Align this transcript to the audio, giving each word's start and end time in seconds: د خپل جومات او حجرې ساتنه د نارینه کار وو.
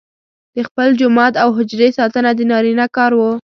د 0.55 0.57
خپل 0.67 0.87
جومات 0.99 1.33
او 1.43 1.49
حجرې 1.57 1.89
ساتنه 1.97 2.31
د 2.35 2.39
نارینه 2.51 2.85
کار 2.97 3.11
وو. 3.15 3.31